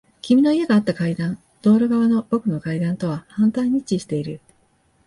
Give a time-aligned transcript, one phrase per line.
[0.23, 1.37] 君の家があった階段。
[1.61, 4.41] 道路側の僕の階段とは反対に位置している。